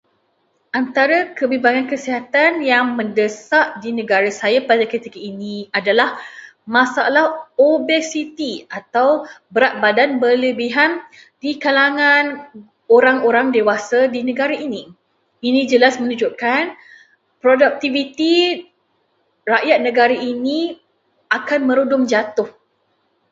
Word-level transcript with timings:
Antara 0.79 1.17
kebimbangan 1.39 1.85
kesihatan 1.91 2.51
yang 2.71 2.85
mendesak 2.97 3.67
di 3.85 3.89
negara 3.99 4.29
saya 4.41 4.59
pada 4.69 4.83
ketika 4.93 5.19
ini 5.31 5.55
adalah 5.79 6.09
masalah 6.75 7.25
obesiti 7.71 8.53
atau 8.79 9.09
masalah 9.21 9.51
berat 9.53 9.73
badan 9.83 10.09
berlebihan 10.23 10.91
dalam 11.37 11.55
kalangan 11.65 12.23
orang-orang 12.97 13.47
dewasa 13.55 13.99
di 14.13 14.21
negara 14.29 14.55
ini. 14.65 14.81
Ini 15.47 15.61
jelas 15.71 15.93
menunjukkan 16.01 16.63
produktiviti 17.43 18.35
rakyat 19.53 19.79
negara 19.87 20.17
ini 20.33 20.59
akan 21.37 21.59
merudum 21.67 22.01
jatuh. 22.13 22.49